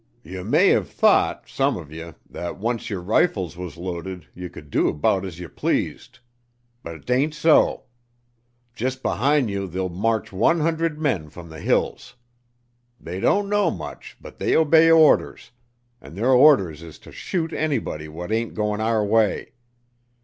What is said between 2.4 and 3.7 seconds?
once yer rifles